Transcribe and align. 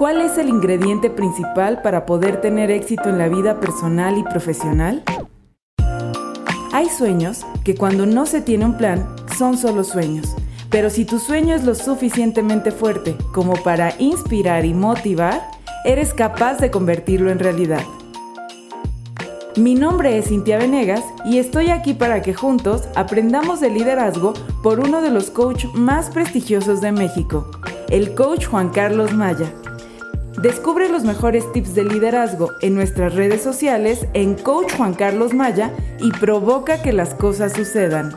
¿Cuál 0.00 0.22
es 0.22 0.38
el 0.38 0.48
ingrediente 0.48 1.10
principal 1.10 1.82
para 1.82 2.06
poder 2.06 2.40
tener 2.40 2.70
éxito 2.70 3.10
en 3.10 3.18
la 3.18 3.28
vida 3.28 3.60
personal 3.60 4.16
y 4.16 4.22
profesional? 4.22 5.02
Hay 6.72 6.88
sueños 6.88 7.44
que 7.64 7.74
cuando 7.74 8.06
no 8.06 8.24
se 8.24 8.40
tiene 8.40 8.64
un 8.64 8.78
plan 8.78 9.06
son 9.36 9.58
solo 9.58 9.84
sueños, 9.84 10.34
pero 10.70 10.88
si 10.88 11.04
tu 11.04 11.18
sueño 11.18 11.54
es 11.54 11.64
lo 11.64 11.74
suficientemente 11.74 12.70
fuerte 12.70 13.14
como 13.34 13.62
para 13.62 13.92
inspirar 13.98 14.64
y 14.64 14.72
motivar, 14.72 15.42
eres 15.84 16.14
capaz 16.14 16.56
de 16.60 16.70
convertirlo 16.70 17.30
en 17.30 17.38
realidad. 17.38 17.84
Mi 19.56 19.74
nombre 19.74 20.16
es 20.16 20.28
Cintia 20.28 20.56
Venegas 20.56 21.04
y 21.26 21.36
estoy 21.36 21.68
aquí 21.68 21.92
para 21.92 22.22
que 22.22 22.32
juntos 22.32 22.88
aprendamos 22.94 23.60
de 23.60 23.68
liderazgo 23.68 24.32
por 24.62 24.80
uno 24.80 25.02
de 25.02 25.10
los 25.10 25.30
coaches 25.30 25.74
más 25.74 26.08
prestigiosos 26.08 26.80
de 26.80 26.90
México, 26.90 27.50
el 27.90 28.14
coach 28.14 28.46
Juan 28.46 28.70
Carlos 28.70 29.12
Maya. 29.12 29.52
Descubre 30.38 30.88
los 30.88 31.02
mejores 31.02 31.50
tips 31.52 31.74
de 31.74 31.84
liderazgo 31.84 32.50
en 32.62 32.74
nuestras 32.74 33.14
redes 33.14 33.42
sociales 33.42 34.06
en 34.14 34.36
Coach 34.36 34.72
Juan 34.76 34.94
Carlos 34.94 35.34
Maya 35.34 35.72
y 35.98 36.12
provoca 36.12 36.82
que 36.82 36.92
las 36.92 37.14
cosas 37.14 37.52
sucedan. 37.52 38.16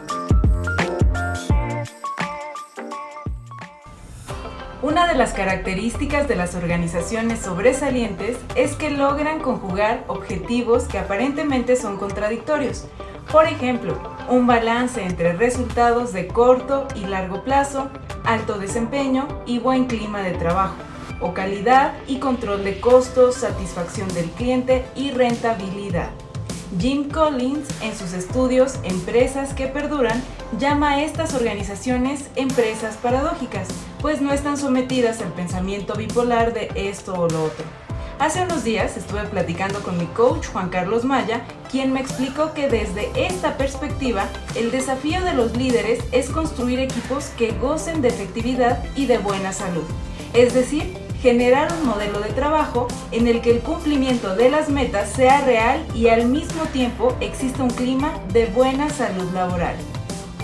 Una 4.84 5.08
de 5.08 5.16
las 5.16 5.34
características 5.34 6.28
de 6.28 6.36
las 6.36 6.56
organizaciones 6.56 7.39
sobresalientes 7.39 8.38
es 8.56 8.75
que 8.75 8.91
logran 8.91 9.39
conjugar 9.39 10.03
objetivos 10.08 10.84
que 10.84 11.00
aparentemente 11.00 11.75
son 11.75 11.97
contradictorios. 11.97 12.86
Por 13.31 13.47
ejemplo, 13.47 13.97
un 14.30 14.45
balance 14.45 15.03
entre 15.03 15.34
resultados 15.34 16.14
de 16.14 16.28
corto 16.28 16.88
y 16.95 17.06
largo 17.06 17.44
plazo, 17.44 17.89
alto 18.23 18.59
desempeño 18.59 19.28
y 19.45 19.59
buen 19.59 19.86
clima 19.86 20.22
de 20.22 20.31
trabajo, 20.31 20.75
o 21.23 21.33
calidad 21.33 21.93
y 22.07 22.17
control 22.17 22.63
de 22.63 22.79
costos, 22.79 23.35
satisfacción 23.35 24.07
del 24.13 24.29
cliente 24.31 24.85
y 24.95 25.11
rentabilidad. 25.11 26.09
Jim 26.79 27.09
Collins, 27.09 27.67
en 27.81 27.95
sus 27.95 28.13
estudios 28.13 28.79
Empresas 28.83 29.53
que 29.53 29.67
Perduran, 29.67 30.21
llama 30.59 30.91
a 30.91 31.03
estas 31.03 31.33
organizaciones 31.33 32.29
empresas 32.35 32.97
paradójicas, 32.97 33.67
pues 34.01 34.21
no 34.21 34.33
están 34.33 34.57
sometidas 34.57 35.21
al 35.21 35.31
pensamiento 35.33 35.95
bipolar 35.95 36.53
de 36.53 36.71
esto 36.75 37.13
o 37.13 37.27
lo 37.27 37.45
otro. 37.45 37.66
Hace 38.19 38.41
unos 38.41 38.63
días 38.63 38.95
estuve 38.95 39.23
platicando 39.25 39.81
con 39.81 39.97
mi 39.97 40.05
coach 40.05 40.47
Juan 40.47 40.69
Carlos 40.69 41.03
Maya, 41.03 41.41
quien 41.69 41.91
me 41.91 41.99
explicó 41.99 42.53
que 42.53 42.69
desde 42.69 43.09
esta 43.16 43.57
perspectiva 43.57 44.27
el 44.55 44.71
desafío 44.71 45.21
de 45.23 45.33
los 45.33 45.57
líderes 45.57 45.99
es 46.11 46.29
construir 46.29 46.79
equipos 46.79 47.25
que 47.38 47.51
gocen 47.51 48.01
de 48.01 48.09
efectividad 48.09 48.83
y 48.95 49.07
de 49.07 49.17
buena 49.17 49.51
salud. 49.51 49.83
Es 50.33 50.53
decir, 50.53 51.03
generar 51.23 51.71
un 51.71 51.88
modelo 51.88 52.19
de 52.19 52.31
trabajo 52.31 52.89
en 53.13 53.29
el 53.29 53.39
que 53.39 53.52
el 53.52 53.61
cumplimiento 53.61 54.35
de 54.35 54.52
las 54.52 54.67
metas 54.67 55.09
sea 55.09 55.39
real 55.45 55.81
y 55.95 56.09
al 56.09 56.25
mismo 56.25 56.66
tiempo 56.66 57.16
exista 57.22 57.63
un 57.63 57.69
clima 57.69 58.11
de 58.34 58.47
buena 58.47 58.89
salud 58.89 59.31
laboral. 59.33 59.78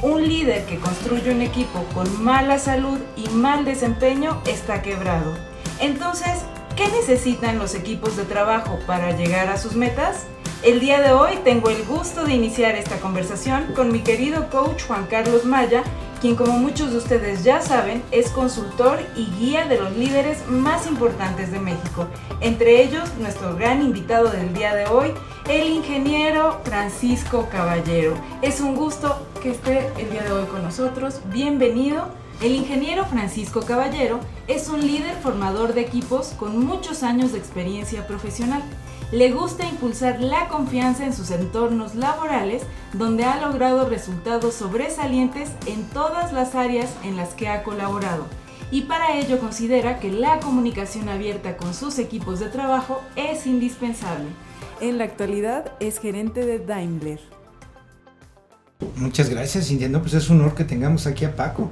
Un 0.02 0.26
líder 0.26 0.66
que 0.68 0.80
construye 0.80 1.32
un 1.32 1.42
equipo 1.42 1.84
con 1.94 2.24
mala 2.24 2.58
salud 2.60 2.98
y 3.18 3.28
mal 3.28 3.66
desempeño 3.66 4.42
está 4.48 4.82
quebrado. 4.82 5.36
Entonces, 5.82 6.46
¿qué 6.78 6.88
necesitan 6.88 7.60
los 7.60 7.76
equipos 7.76 8.16
de 8.16 8.24
trabajo 8.24 8.80
para 8.88 9.12
llegar 9.18 9.50
a 9.50 9.58
sus 9.58 9.76
metas? 9.76 10.28
El 10.64 10.80
día 10.80 11.02
de 11.02 11.12
hoy 11.12 11.40
tengo 11.44 11.70
el 11.70 11.84
gusto 11.84 12.24
de 12.24 12.36
iniciar 12.36 12.76
esta 12.76 13.02
conversación 13.02 13.74
con 13.76 13.92
mi 13.92 14.00
querido 14.00 14.50
coach 14.50 14.84
Juan 14.88 15.08
Carlos 15.08 15.44
Maya, 15.44 15.84
quien 16.20 16.36
como 16.36 16.54
muchos 16.54 16.92
de 16.92 16.98
ustedes 16.98 17.44
ya 17.44 17.62
saben 17.62 18.04
es 18.12 18.30
consultor 18.30 19.00
y 19.16 19.26
guía 19.40 19.66
de 19.68 19.80
los 19.80 19.96
líderes 19.96 20.46
más 20.48 20.86
importantes 20.88 21.52
de 21.52 21.60
México. 21.60 22.08
Entre 22.42 22.84
ellos, 22.84 23.10
nuestro 23.20 23.56
gran 23.56 23.82
invitado 23.82 24.30
del 24.30 24.54
día 24.54 24.76
de 24.76 24.86
hoy, 24.88 25.14
el 25.50 25.68
ingeniero 25.68 26.60
Francisco 26.64 27.48
Caballero. 27.50 28.14
Es 28.42 28.60
un 28.60 28.76
gusto 28.76 29.26
que 29.42 29.52
esté 29.52 29.88
el 29.98 30.10
día 30.10 30.24
de 30.24 30.32
hoy 30.32 30.46
con 30.48 30.64
nosotros. 30.64 31.22
Bienvenido. 31.32 32.10
El 32.42 32.54
ingeniero 32.54 33.06
Francisco 33.06 33.62
Caballero 33.62 34.20
es 34.48 34.70
un 34.70 34.82
líder 34.82 35.16
formador 35.18 35.74
de 35.74 35.82
equipos 35.82 36.30
con 36.38 36.66
muchos 36.66 37.04
años 37.04 37.34
de 37.34 37.38
experiencia 37.38 38.08
profesional 38.08 38.64
le 39.12 39.32
gusta 39.32 39.68
impulsar 39.68 40.22
la 40.22 40.48
confianza 40.48 41.06
en 41.06 41.14
sus 41.14 41.32
entornos 41.32 41.96
laborales, 41.96 42.64
donde 42.94 43.24
ha 43.24 43.42
logrado 43.42 43.90
resultados 43.90 44.54
sobresalientes 44.54 45.50
en 45.66 45.84
todas 45.86 46.32
las 46.32 46.54
áreas 46.54 46.90
en 47.04 47.18
las 47.18 47.30
que 47.34 47.48
ha 47.48 47.64
colaborado. 47.64 48.26
Y 48.72 48.82
para 48.82 49.18
ello 49.18 49.40
considera 49.40 50.00
que 50.00 50.12
la 50.12 50.40
comunicación 50.40 51.10
abierta 51.10 51.58
con 51.58 51.74
sus 51.74 51.98
equipos 51.98 52.40
de 52.40 52.50
trabajo 52.50 53.02
es 53.16 53.48
indispensable. 53.48 54.28
En 54.80 55.00
la 55.00 55.06
actualidad 55.06 55.72
es 55.80 56.00
gerente 56.00 56.46
de 56.46 56.60
Daimler. 56.60 57.20
Muchas 58.96 59.30
gracias, 59.30 59.72
Indiano. 59.72 60.02
Pues 60.02 60.14
es 60.14 60.30
un 60.30 60.40
honor 60.40 60.54
que 60.54 60.64
tengamos 60.64 61.08
aquí 61.08 61.26
a 61.26 61.36
Paco, 61.36 61.72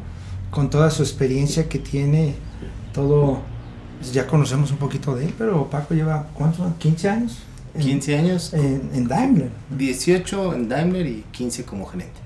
con 0.49 0.71
toda 0.71 0.89
su 0.89 1.03
experiencia 1.03 1.69
que 1.69 1.77
tiene, 1.77 2.33
todo 2.93 3.41
pues 3.99 4.13
ya 4.13 4.27
conocemos 4.27 4.71
un 4.71 4.77
poquito 4.77 5.15
de 5.15 5.25
él, 5.25 5.33
pero 5.37 5.69
Paco 5.69 5.93
lleva, 5.93 6.27
¿cuántos? 6.33 6.65
¿15 6.79 7.09
años? 7.09 7.37
15 7.79 8.17
años. 8.17 8.53
En, 8.53 9.07
Daimler. 9.07 9.49
18 9.77 10.53
en 10.55 10.69
Daimler 10.69 11.05
y 11.05 11.25
15 11.31 11.63
como 11.63 11.85
gerente. 11.85 12.19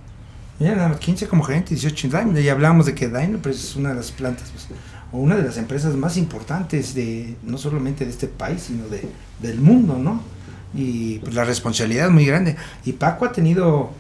Ya, 0.59 0.75
nada 0.75 0.97
15 0.97 1.27
como 1.27 1.43
gerente, 1.43 1.69
18 1.69 2.07
en 2.07 2.13
Daimler. 2.13 2.43
Y 2.43 2.49
hablamos 2.49 2.85
de 2.85 2.95
que 2.95 3.07
Daimler 3.07 3.41
pues, 3.41 3.63
es 3.63 3.75
una 3.75 3.89
de 3.89 3.95
las 3.95 4.11
plantas, 4.11 4.49
pues, 4.51 4.67
o 5.11 5.17
una 5.17 5.35
de 5.35 5.43
las 5.43 5.57
empresas 5.57 5.95
más 5.95 6.17
importantes 6.17 6.93
de, 6.93 7.35
no 7.43 7.57
solamente 7.57 8.05
de 8.05 8.11
este 8.11 8.27
país, 8.27 8.63
sino 8.63 8.87
de, 8.87 9.09
del 9.41 9.59
mundo, 9.59 9.97
¿no? 9.97 10.21
Y 10.73 11.19
pues 11.19 11.33
la 11.33 11.43
responsabilidad 11.43 12.07
es 12.07 12.13
muy 12.13 12.25
grande. 12.25 12.55
Y 12.85 12.93
Paco 12.93 13.25
ha 13.25 13.31
tenido 13.31 13.91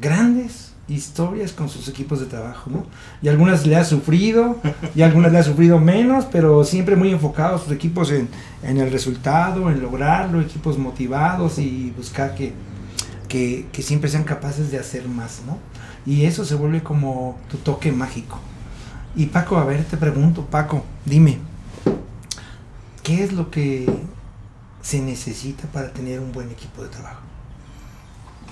grandes 0.00 0.69
historias 0.90 1.52
con 1.52 1.68
sus 1.68 1.88
equipos 1.88 2.20
de 2.20 2.26
trabajo, 2.26 2.70
¿no? 2.70 2.84
Y 3.22 3.28
algunas 3.28 3.66
le 3.66 3.76
ha 3.76 3.84
sufrido, 3.84 4.56
y 4.94 5.02
algunas 5.02 5.32
le 5.32 5.38
ha 5.38 5.42
sufrido 5.42 5.78
menos, 5.78 6.26
pero 6.30 6.64
siempre 6.64 6.96
muy 6.96 7.10
enfocados 7.10 7.62
sus 7.62 7.72
equipos 7.72 8.10
en, 8.10 8.28
el 8.62 8.90
resultado, 8.90 9.70
en 9.70 9.80
lograrlo, 9.80 10.40
equipos 10.40 10.78
motivados 10.78 11.58
y 11.58 11.92
buscar 11.96 12.34
que, 12.34 12.52
que, 13.28 13.66
que, 13.72 13.82
siempre 13.82 14.10
sean 14.10 14.24
capaces 14.24 14.70
de 14.70 14.78
hacer 14.78 15.08
más, 15.08 15.42
¿no? 15.46 15.58
Y 16.04 16.24
eso 16.24 16.44
se 16.44 16.54
vuelve 16.54 16.82
como 16.82 17.38
tu 17.50 17.56
toque 17.58 17.92
mágico. 17.92 18.38
Y 19.14 19.26
Paco, 19.26 19.56
a 19.56 19.64
ver, 19.64 19.84
te 19.84 19.96
pregunto, 19.96 20.46
Paco, 20.46 20.84
dime, 21.04 21.38
¿qué 23.02 23.24
es 23.24 23.32
lo 23.32 23.50
que 23.50 23.86
se 24.82 25.00
necesita 25.00 25.68
para 25.68 25.92
tener 25.92 26.20
un 26.20 26.32
buen 26.32 26.50
equipo 26.50 26.82
de 26.82 26.88
trabajo? 26.88 27.22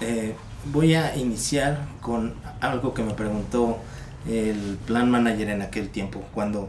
Eh, 0.00 0.34
voy 0.72 0.94
a 0.94 1.16
iniciar 1.16 1.86
con 2.00 2.34
algo 2.60 2.94
que 2.94 3.02
me 3.02 3.14
preguntó 3.14 3.78
el 4.28 4.78
plan 4.86 5.10
manager 5.10 5.48
en 5.48 5.62
aquel 5.62 5.88
tiempo, 5.88 6.22
cuando, 6.34 6.68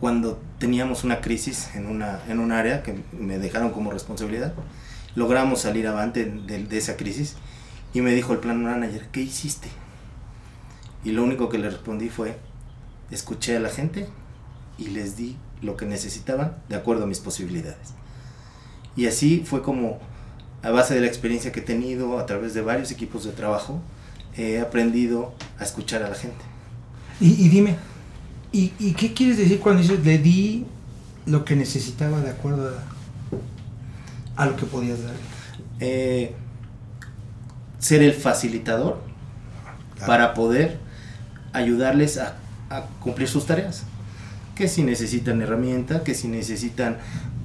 cuando 0.00 0.40
teníamos 0.58 1.04
una 1.04 1.20
crisis 1.20 1.70
en, 1.74 1.86
una, 1.86 2.20
en 2.28 2.40
un 2.40 2.52
área 2.52 2.82
que 2.82 2.98
me 3.12 3.38
dejaron 3.38 3.70
como 3.70 3.90
responsabilidad. 3.90 4.54
Logramos 5.14 5.60
salir 5.60 5.86
avante 5.86 6.24
de, 6.24 6.64
de 6.64 6.78
esa 6.78 6.96
crisis 6.96 7.36
y 7.92 8.00
me 8.00 8.12
dijo 8.12 8.32
el 8.32 8.40
plan 8.40 8.62
manager, 8.62 9.08
¿qué 9.12 9.20
hiciste? 9.20 9.68
Y 11.04 11.12
lo 11.12 11.22
único 11.22 11.48
que 11.48 11.58
le 11.58 11.70
respondí 11.70 12.08
fue, 12.08 12.36
escuché 13.10 13.56
a 13.56 13.60
la 13.60 13.68
gente 13.68 14.08
y 14.78 14.88
les 14.88 15.16
di 15.16 15.36
lo 15.62 15.76
que 15.76 15.86
necesitaban 15.86 16.56
de 16.68 16.76
acuerdo 16.76 17.04
a 17.04 17.06
mis 17.06 17.20
posibilidades. 17.20 17.94
Y 18.96 19.06
así 19.06 19.44
fue 19.44 19.62
como 19.62 19.98
a 20.64 20.70
base 20.70 20.94
de 20.94 21.02
la 21.02 21.06
experiencia 21.06 21.52
que 21.52 21.60
he 21.60 21.62
tenido 21.62 22.18
a 22.18 22.24
través 22.24 22.54
de 22.54 22.62
varios 22.62 22.90
equipos 22.90 23.24
de 23.24 23.32
trabajo, 23.32 23.80
he 24.34 24.60
aprendido 24.60 25.34
a 25.58 25.64
escuchar 25.64 26.02
a 26.02 26.08
la 26.08 26.14
gente. 26.14 26.42
Y, 27.20 27.48
dime, 27.48 27.76
¿y, 28.50 28.68
qué 28.94 29.12
quieres 29.12 29.36
decir 29.36 29.60
cuando 29.60 29.82
dices 29.82 30.04
le 30.04 30.18
di 30.18 30.64
lo 31.26 31.44
que 31.44 31.54
necesitaba 31.54 32.20
de 32.20 32.30
acuerdo 32.30 32.72
a, 34.36 34.46
lo 34.46 34.56
que 34.56 34.64
podías 34.64 35.02
dar? 35.02 35.14
Eh, 35.80 36.34
ser 37.78 38.02
el 38.02 38.14
facilitador 38.14 38.98
para 40.06 40.32
poder 40.32 40.78
ayudarles 41.52 42.18
a 42.18 42.36
cumplir 43.00 43.28
sus 43.28 43.44
tareas. 43.44 43.84
Que 44.54 44.68
si 44.68 44.82
necesitan 44.82 45.42
herramienta, 45.42 46.04
que 46.04 46.14
si 46.14 46.28
necesitan, 46.28 46.96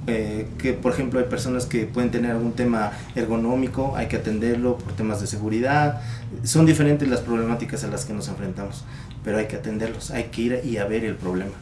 eh, 0.06 0.46
que 0.58 0.72
por 0.72 0.92
ejemplo 0.92 1.20
hay 1.20 1.26
personas 1.26 1.66
que 1.66 1.84
pueden 1.86 2.10
tener 2.10 2.30
algún 2.30 2.52
tema 2.52 2.92
ergonómico, 3.14 3.94
hay 3.96 4.08
que 4.08 4.16
atenderlo 4.16 4.78
por 4.78 4.92
temas 4.94 5.20
de 5.20 5.26
seguridad. 5.26 6.00
Son 6.42 6.66
diferentes 6.66 7.08
las 7.08 7.20
problemáticas 7.20 7.84
a 7.84 7.88
las 7.88 8.04
que 8.04 8.12
nos 8.12 8.28
enfrentamos, 8.28 8.84
pero 9.24 9.38
hay 9.38 9.46
que 9.46 9.56
atenderlos, 9.56 10.10
hay 10.10 10.24
que 10.24 10.42
ir 10.42 10.60
y 10.64 10.78
a 10.78 10.86
ver 10.86 11.04
el 11.04 11.16
problema. 11.16 11.52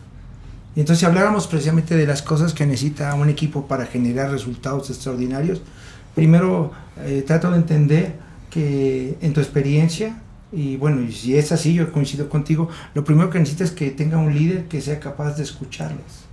Y 0.77 0.81
entonces 0.81 1.01
si 1.01 1.07
habláramos 1.07 1.49
precisamente 1.49 1.97
de 1.97 2.07
las 2.07 2.23
cosas 2.23 2.55
que 2.55 2.65
necesita 2.65 3.13
un 3.15 3.29
equipo 3.29 3.67
para 3.67 3.87
generar 3.87 4.31
resultados 4.31 4.91
extraordinarios, 4.91 5.61
primero 6.15 6.71
eh, 7.05 7.25
trato 7.27 7.51
de 7.51 7.57
entender 7.57 8.15
que 8.51 9.19
en 9.21 9.33
tu 9.33 9.41
experiencia, 9.41 10.21
y 10.53 10.77
bueno, 10.77 11.03
y 11.03 11.13
si 11.13 11.37
es 11.37 11.53
así, 11.53 11.75
yo 11.75 11.91
coincido 11.93 12.29
contigo, 12.29 12.69
lo 12.95 13.05
primero 13.05 13.29
que 13.31 13.39
necesitas 13.39 13.71
es 13.71 13.75
que 13.75 13.91
tenga 13.91 14.19
un 14.19 14.33
líder 14.33 14.67
que 14.69 14.81
sea 14.81 15.01
capaz 15.01 15.37
de 15.37 15.43
escucharlos, 15.43 16.28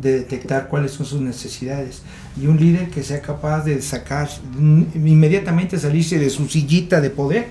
de 0.00 0.18
detectar 0.18 0.68
cuáles 0.68 0.92
son 0.92 1.06
sus 1.06 1.20
necesidades, 1.20 2.02
y 2.40 2.46
un 2.46 2.58
líder 2.58 2.90
que 2.90 3.02
sea 3.02 3.20
capaz 3.20 3.64
de 3.64 3.80
sacar, 3.82 4.28
mm, 4.58 4.82
inmediatamente 4.94 5.78
salirse 5.78 6.18
de 6.18 6.30
su 6.30 6.46
sillita 6.48 7.00
de 7.00 7.10
poder 7.10 7.48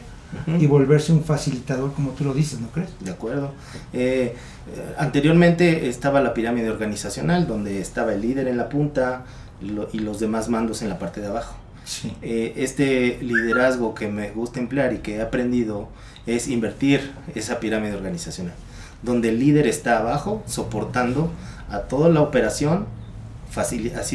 y 0.59 0.67
volverse 0.67 1.13
un 1.13 1.23
facilitador, 1.23 1.93
como 1.93 2.11
tú 2.11 2.25
lo 2.25 2.33
dices, 2.33 2.59
¿no 2.59 2.67
crees? 2.67 2.89
De 2.99 3.11
acuerdo. 3.11 3.53
Eh, 3.93 4.35
eh, 4.67 4.95
anteriormente 4.97 5.87
estaba 5.87 6.19
la 6.21 6.33
pirámide 6.33 6.69
organizacional, 6.69 7.47
donde 7.47 7.79
estaba 7.79 8.13
el 8.13 8.21
líder 8.21 8.47
en 8.47 8.57
la 8.57 8.67
punta 8.67 9.25
y 9.61 9.99
los 9.99 10.19
demás 10.19 10.49
mandos 10.49 10.81
en 10.81 10.89
la 10.89 10.99
parte 10.99 11.21
de 11.21 11.27
abajo. 11.27 11.55
Eh, 12.21 12.53
este 12.57 13.19
liderazgo 13.21 13.93
que 13.93 14.07
me 14.07 14.31
gusta 14.31 14.59
emplear 14.59 14.93
y 14.93 14.97
que 14.97 15.17
he 15.17 15.21
aprendido 15.21 15.89
es 16.25 16.47
invertir 16.47 17.11
esa 17.35 17.59
pirámide 17.59 17.93
organizacional, 17.93 18.55
donde 19.01 19.29
el 19.29 19.39
líder 19.39 19.67
está 19.67 19.99
abajo 19.99 20.43
soportando 20.47 21.31
a 21.69 21.81
toda 21.81 22.09
la 22.09 22.21
operación, 22.21 22.85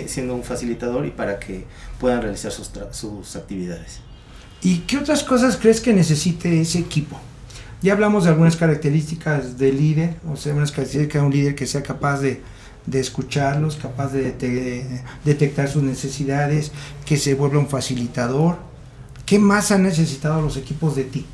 siendo 0.06 0.34
un 0.34 0.42
facilitador 0.42 1.06
y 1.06 1.10
para 1.10 1.38
que 1.38 1.64
puedan 1.98 2.22
realizar 2.22 2.52
sus, 2.52 2.70
sus 2.92 3.36
actividades. 3.36 4.00
¿Y 4.62 4.80
qué 4.80 4.98
otras 4.98 5.22
cosas 5.22 5.56
crees 5.56 5.80
que 5.80 5.92
necesite 5.92 6.60
ese 6.60 6.78
equipo? 6.78 7.18
Ya 7.82 7.94
hablamos 7.94 8.24
de 8.24 8.30
algunas 8.30 8.56
características 8.56 9.56
del 9.56 9.78
líder, 9.78 10.16
o 10.30 10.36
sea, 10.36 10.54
unas 10.54 10.70
características 10.70 11.22
de 11.22 11.26
un 11.26 11.32
líder 11.32 11.54
que 11.54 11.66
sea 11.66 11.82
capaz 11.82 12.20
de, 12.20 12.42
de 12.86 13.00
escucharlos, 13.00 13.76
capaz 13.76 14.08
de, 14.08 15.02
detectar 15.24 15.68
sus 15.68 15.82
necesidades, 15.82 16.72
que 17.06 17.16
se 17.16 17.34
vuelva 17.34 17.58
un 17.58 17.68
facilitador. 17.68 18.58
¿Qué 19.24 19.38
más 19.38 19.70
han 19.70 19.84
necesitado 19.84 20.42
los 20.42 20.58
equipos 20.58 20.94
de 20.94 21.04
ti? 21.04 21.26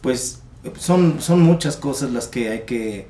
Pues 0.00 0.38
son, 0.78 1.20
son 1.20 1.40
muchas 1.42 1.76
cosas 1.76 2.10
las 2.10 2.26
que 2.26 2.50
hay 2.50 2.60
que 2.62 3.08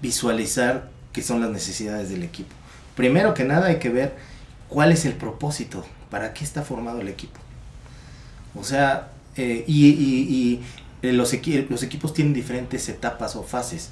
visualizar 0.00 0.90
que 1.12 1.22
son 1.22 1.40
las 1.40 1.50
necesidades 1.50 2.10
del 2.10 2.22
equipo. 2.22 2.54
Primero 2.94 3.34
que 3.34 3.44
nada 3.44 3.68
hay 3.68 3.78
que 3.78 3.90
ver 3.90 4.14
cuál 4.68 4.92
es 4.92 5.04
el 5.04 5.14
propósito, 5.14 5.84
para 6.10 6.32
qué 6.34 6.44
está 6.44 6.62
formado 6.62 7.00
el 7.00 7.08
equipo. 7.08 7.38
O 8.54 8.64
sea, 8.64 9.10
eh, 9.36 9.64
y, 9.66 10.60
eh, 11.02 11.12
los, 11.12 11.32
los, 11.70 11.82
equipos 11.82 12.12
tienen 12.12 12.34
diferentes 12.34 12.88
etapas 12.88 13.36
o 13.36 13.42
fases. 13.42 13.90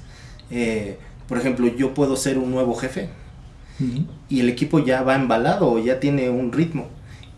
Eh, 0.51 0.97
por 1.27 1.37
ejemplo, 1.37 1.67
yo 1.67 1.93
puedo 1.93 2.15
ser 2.15 2.37
un 2.37 2.51
nuevo 2.51 2.75
jefe 2.75 3.09
y 4.27 4.39
el 4.39 4.49
equipo 4.49 4.79
ya 4.79 5.03
va 5.03 5.15
embalado 5.15 5.71
o 5.71 5.77
ya 5.77 5.99
tiene 5.99 6.29
un 6.31 6.51
ritmo 6.51 6.87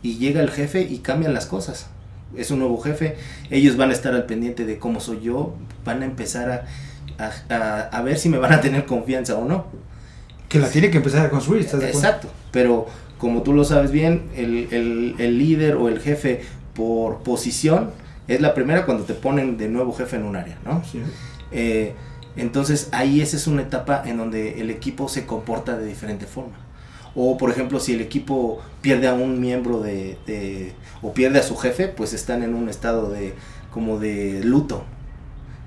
y 0.02 0.18
llega 0.18 0.42
el 0.42 0.50
jefe 0.50 0.82
y 0.82 1.00
cambian 1.00 1.34
las 1.34 1.46
cosas. 1.46 1.88
Es 2.36 2.52
un 2.52 2.60
nuevo 2.60 2.80
jefe, 2.80 3.18
ellos 3.50 3.76
van 3.76 3.90
a 3.90 3.94
estar 3.94 4.14
al 4.14 4.26
pendiente 4.26 4.66
de 4.66 4.78
cómo 4.78 5.00
soy 5.00 5.22
yo, 5.22 5.56
van 5.84 6.04
a 6.04 6.06
empezar 6.06 6.66
a, 7.18 7.90
a, 7.92 8.02
ver 8.02 8.18
si 8.18 8.30
me 8.30 8.38
van 8.38 8.54
a 8.54 8.62
tener 8.62 8.86
confianza 8.86 9.36
o 9.36 9.46
no. 9.46 9.66
Que 10.48 10.60
la 10.60 10.70
tiene 10.70 10.90
que 10.90 10.98
empezar 10.98 11.26
a 11.26 11.30
construir, 11.30 11.62
¿estás 11.62 11.80
de 11.80 11.90
Exacto, 11.90 12.30
pero 12.52 12.88
como 13.18 13.42
tú 13.42 13.54
lo 13.54 13.64
sabes 13.64 13.92
bien, 13.92 14.30
el, 14.36 14.68
el, 14.72 15.16
el 15.20 15.38
líder 15.38 15.76
o 15.76 15.90
el 15.90 16.00
jefe 16.00 16.42
por 16.74 17.20
posición 17.24 17.92
es 18.28 18.42
la 18.42 18.54
primera 18.54 18.86
cuando 18.86 19.04
te 19.04 19.14
ponen 19.14 19.58
de 19.58 19.68
nuevo 19.68 19.94
jefe 19.94 20.16
en 20.16 20.24
un 20.24 20.36
área, 20.36 20.58
¿no? 20.64 20.84
Sí. 20.90 21.02
Eh, 21.52 21.94
entonces 22.36 22.90
ahí 22.92 23.22
esa 23.22 23.38
es 23.38 23.48
una 23.48 23.64
etapa 23.64 24.04
en 24.06 24.18
donde 24.18 24.62
el 24.62 24.70
equipo 24.70 25.10
se 25.10 25.26
comporta 25.26 25.78
de 25.78 25.86
diferente 25.86 26.26
forma. 26.26 26.56
O 27.22 27.36
por 27.36 27.52
ejemplo, 27.52 27.82
si 27.82 27.96
el 27.96 28.00
equipo 28.00 28.62
pierde 28.80 29.10
a 29.10 29.14
un 29.14 29.42
miembro 29.42 29.82
de, 29.82 30.74
o 31.02 31.14
pierde 31.14 31.40
a 31.40 31.44
su 31.44 31.58
jefe, 31.58 31.90
pues 31.90 32.14
están 32.14 32.44
en 32.44 32.56
un 32.56 32.70
estado 32.70 33.10
de 33.10 33.34
como 33.74 34.00
de 34.00 34.42
luto. 34.42 34.86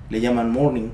Le 0.09 0.19
llaman 0.19 0.51
mourning. 0.51 0.89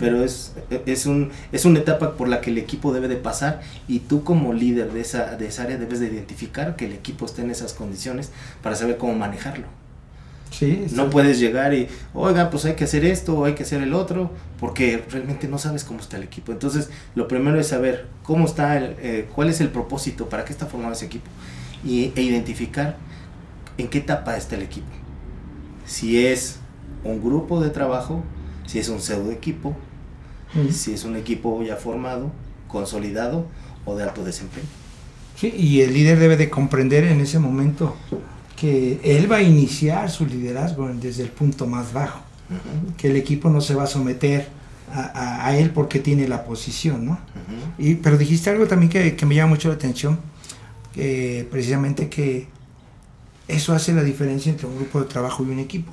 Pero 0.00 0.24
es, 0.24 0.54
es, 0.86 1.04
un, 1.06 1.30
es 1.52 1.64
una 1.66 1.80
etapa 1.80 2.16
por 2.16 2.26
la 2.26 2.40
que 2.40 2.50
el 2.50 2.58
equipo 2.58 2.92
debe 2.92 3.06
de 3.06 3.16
pasar 3.16 3.60
y 3.86 4.00
tú 4.00 4.24
como 4.24 4.52
líder 4.52 4.92
de 4.92 5.02
esa, 5.02 5.36
de 5.36 5.46
esa 5.46 5.64
área 5.64 5.76
debes 5.76 6.00
de 6.00 6.06
identificar 6.06 6.74
que 6.74 6.86
el 6.86 6.94
equipo 6.94 7.26
esté 7.26 7.42
en 7.42 7.50
esas 7.50 7.74
condiciones 7.74 8.32
para 8.60 8.74
saber 8.74 8.96
cómo 8.96 9.14
manejarlo 9.14 9.66
no 10.92 11.10
puedes 11.10 11.38
llegar 11.38 11.74
y, 11.74 11.88
oiga, 12.14 12.50
pues 12.50 12.64
hay 12.64 12.74
que 12.74 12.84
hacer 12.84 13.04
esto 13.04 13.38
o 13.38 13.44
hay 13.44 13.54
que 13.54 13.62
hacer 13.62 13.82
el 13.82 13.94
otro, 13.94 14.30
porque 14.58 15.04
realmente 15.10 15.48
no 15.48 15.58
sabes 15.58 15.84
cómo 15.84 16.00
está 16.00 16.16
el 16.16 16.24
equipo. 16.24 16.52
Entonces, 16.52 16.90
lo 17.14 17.28
primero 17.28 17.58
es 17.60 17.68
saber 17.68 18.06
cómo 18.22 18.46
está, 18.46 18.76
el, 18.76 18.96
eh, 19.00 19.28
cuál 19.34 19.48
es 19.48 19.60
el 19.60 19.68
propósito, 19.68 20.28
para 20.28 20.44
qué 20.44 20.52
está 20.52 20.66
formado 20.66 20.92
ese 20.92 21.06
equipo, 21.06 21.30
y, 21.84 22.12
e 22.16 22.22
identificar 22.22 22.96
en 23.76 23.88
qué 23.88 23.98
etapa 23.98 24.36
está 24.36 24.56
el 24.56 24.62
equipo. 24.62 24.88
Si 25.86 26.26
es 26.26 26.58
un 27.04 27.22
grupo 27.22 27.60
de 27.60 27.70
trabajo, 27.70 28.22
si 28.66 28.78
es 28.78 28.88
un 28.88 29.00
pseudo 29.00 29.30
equipo, 29.30 29.76
si 30.70 30.94
es 30.94 31.04
un 31.04 31.16
equipo 31.16 31.62
ya 31.62 31.76
formado, 31.76 32.32
consolidado 32.68 33.46
o 33.84 33.96
de 33.96 34.02
alto 34.02 34.24
desempeño. 34.24 34.66
Sí, 35.36 35.54
y 35.56 35.82
el 35.82 35.94
líder 35.94 36.18
debe 36.18 36.36
de 36.36 36.50
comprender 36.50 37.04
en 37.04 37.20
ese 37.20 37.38
momento 37.38 37.94
que 38.58 39.00
él 39.04 39.30
va 39.30 39.36
a 39.36 39.42
iniciar 39.42 40.10
su 40.10 40.26
liderazgo 40.26 40.88
desde 40.88 41.22
el 41.22 41.30
punto 41.30 41.66
más 41.66 41.92
bajo, 41.92 42.20
que 42.96 43.08
el 43.08 43.16
equipo 43.16 43.50
no 43.50 43.60
se 43.60 43.74
va 43.74 43.84
a 43.84 43.86
someter 43.86 44.48
a, 44.90 45.54
él 45.56 45.70
porque 45.70 46.00
tiene 46.00 46.26
la 46.26 46.44
posición, 46.44 47.06
¿no? 47.06 47.18
y, 47.78 47.96
pero 47.96 48.16
dijiste 48.16 48.50
algo 48.50 48.66
también 48.66 48.90
que, 48.90 49.26
me 49.26 49.34
llama 49.34 49.50
mucho 49.50 49.68
la 49.68 49.74
atención, 49.74 50.18
que 50.92 51.46
precisamente 51.50 52.08
que 52.08 52.48
eso 53.46 53.74
hace 53.74 53.92
la 53.92 54.02
diferencia 54.02 54.50
entre 54.50 54.66
un 54.66 54.76
grupo 54.76 55.00
de 55.00 55.06
trabajo 55.06 55.44
y 55.44 55.50
un 55.50 55.58
equipo. 55.58 55.92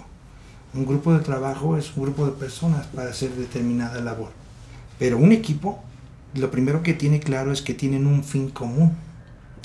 Un 0.74 0.86
grupo 0.86 1.14
de 1.14 1.20
trabajo 1.20 1.78
es 1.78 1.96
un 1.96 2.04
grupo 2.04 2.26
de 2.26 2.32
personas 2.32 2.88
para 2.88 3.12
hacer 3.12 3.30
determinada 3.32 4.02
labor, 4.02 4.32
pero 4.98 5.18
un 5.18 5.32
equipo, 5.32 5.84
lo 6.34 6.50
primero 6.50 6.82
que 6.82 6.94
tiene 6.94 7.20
claro 7.20 7.52
es 7.52 7.62
que 7.62 7.74
tienen 7.74 8.08
un 8.08 8.24
fin 8.24 8.50
común. 8.50 8.94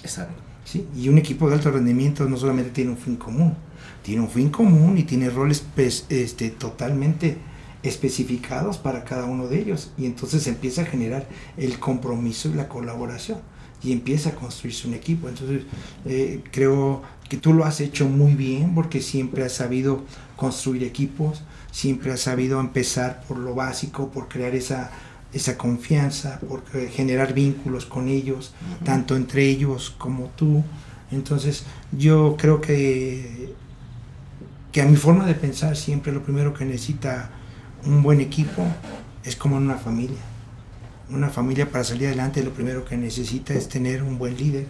Exacto 0.03 0.50
y 0.97 1.09
un 1.09 1.19
equipo 1.19 1.49
de 1.49 1.57
alto 1.57 1.71
rendimiento 1.71 2.29
no 2.29 2.37
solamente 2.37 2.71
tiene 2.71 2.91
un 2.91 2.97
fin 2.97 3.17
común, 3.17 3.55
tiene 4.03 4.23
un 4.23 4.31
fin 4.31 4.51
común 4.51 4.99
y 4.99 5.05
tiene 5.05 5.31
roles 5.31 5.65
pues, 5.75 6.07
este, 6.09 6.51
totalmente 6.51 7.39
especificados 7.83 8.79
para 8.79 9.05
cada 9.05 9.25
uno 9.25 9.49
de 9.49 9.61
ellos. 9.61 9.93
Y 9.99 10.07
entonces 10.07 10.47
empieza 10.47 10.83
a 10.83 10.87
generar 10.87 11.29
el 11.57 11.79
compromiso 11.79 12.49
y 12.49 12.55
la 12.55 12.69
colaboración. 12.69 13.39
Y 13.83 13.93
empieza 13.93 14.31
a 14.31 14.35
construirse 14.35 14.87
un 14.87 14.95
equipo. 14.95 15.29
Entonces 15.29 15.63
eh, 16.05 16.43
creo 16.53 17.03
que 17.29 17.39
tú 17.39 17.55
lo 17.55 17.65
has 17.65 17.81
hecho 17.81 18.07
muy 18.07 18.35
bien 18.35 18.75
porque 18.75 19.01
siempre 19.01 19.45
has 19.45 19.53
sabido 19.53 20.05
construir 20.37 20.85
equipos, 20.85 21.43
siempre 21.71 22.13
has 22.13 22.21
sabido 22.21 22.61
empezar 22.61 23.25
por 23.27 23.39
lo 23.39 23.55
básico, 23.55 24.11
por 24.11 24.29
crear 24.29 24.55
esa 24.55 24.91
esa 25.33 25.57
confianza, 25.57 26.41
por 26.41 26.65
generar 26.91 27.35
vínculos 27.35 27.87
con 27.87 28.09
ellos, 28.09 28.53
tanto 28.85 29.17
entre 29.17 29.45
ellos 29.45 29.95
como 29.97 30.27
tú. 30.37 30.65
Entonces 31.11 31.65
yo 31.93 32.37
creo 32.39 32.61
que, 32.61 33.53
que 34.73 34.83
a 34.83 34.87
mi 34.87 34.97
forma 34.97 35.27
de 35.27 35.35
pensar 35.35 35.77
siempre 35.77 36.13
lo 36.13 36.23
primero 36.23 36.53
que 36.55 36.65
necesita 36.65 37.31
un 37.85 38.03
buen 38.03 38.21
equipo 38.21 38.65
es 39.25 39.37
como 39.37 39.57
en 39.57 39.65
una 39.65 39.77
familia. 39.77 40.19
Una 41.11 41.29
familia 41.29 41.71
para 41.71 41.85
salir 41.85 42.09
adelante 42.09 42.43
lo 42.43 42.53
primero 42.53 42.85
que 42.85 42.97
necesita 42.97 43.55
es 43.55 43.69
tener 43.69 44.03
un 44.03 44.19
buen 44.19 44.37
líder, 44.37 44.67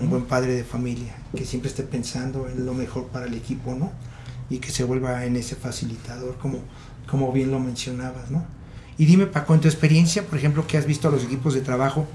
un 0.00 0.10
buen 0.10 0.24
padre 0.24 0.54
de 0.54 0.64
familia, 0.64 1.16
que 1.34 1.44
siempre 1.44 1.70
esté 1.70 1.82
pensando 1.82 2.48
en 2.48 2.66
lo 2.66 2.74
mejor 2.74 3.06
para 3.08 3.26
el 3.26 3.34
equipo, 3.34 3.74
¿no? 3.74 3.90
Y 4.50 4.58
que 4.58 4.70
se 4.70 4.84
vuelva 4.84 5.24
en 5.24 5.36
ese 5.36 5.56
facilitador, 5.56 6.36
como, 6.38 6.60
como 7.10 7.32
bien 7.32 7.50
lo 7.50 7.58
mencionabas, 7.58 8.30
¿no? 8.30 8.44
Y 8.98 9.04
dime, 9.04 9.26
Paco, 9.26 9.54
en 9.54 9.60
tu 9.60 9.68
experiencia, 9.68 10.24
por 10.24 10.38
ejemplo, 10.38 10.66
que 10.66 10.78
has 10.78 10.86
visto 10.86 11.08
a 11.08 11.10
los 11.10 11.24
equipos 11.24 11.54
de 11.54 11.60
trabajo, 11.60 12.06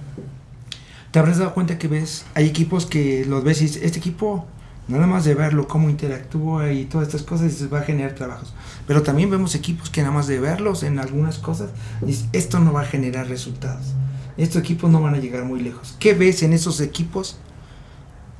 ¿te 1.12 1.20
habrás 1.20 1.38
dado 1.38 1.54
cuenta 1.54 1.78
que 1.78 1.88
ves, 1.88 2.26
hay 2.34 2.48
equipos 2.48 2.86
que 2.86 3.26
los 3.26 3.44
ves 3.44 3.62
y 3.62 3.66
dices, 3.66 3.84
este 3.84 4.00
equipo, 4.00 4.48
nada 4.88 5.06
más 5.06 5.24
de 5.24 5.36
verlo, 5.36 5.68
cómo 5.68 5.90
interactúa 5.90 6.72
y 6.72 6.86
todas 6.86 7.08
estas 7.08 7.22
cosas, 7.22 7.50
dices, 7.50 7.72
va 7.72 7.80
a 7.80 7.84
generar 7.84 8.16
trabajos. 8.16 8.54
Pero 8.88 9.04
también 9.04 9.30
vemos 9.30 9.54
equipos 9.54 9.90
que 9.92 10.02
nada 10.02 10.14
más 10.14 10.26
de 10.28 10.40
verlos 10.40 10.82
en 10.82 10.98
algunas 10.98 11.38
cosas, 11.38 11.70
dices, 12.02 12.26
esto 12.34 12.60
no 12.60 12.74
va 12.74 12.82
a 12.82 12.86
generar 12.86 13.28
resultados. 13.28 13.86
Estos 14.38 14.62
equipos 14.62 14.90
no 14.90 15.02
van 15.02 15.14
a 15.14 15.20
llegar 15.20 15.44
muy 15.44 15.62
lejos. 15.62 15.96
¿Qué 16.00 16.16
ves 16.16 16.42
en 16.42 16.54
esos 16.54 16.82
equipos? 16.82 17.38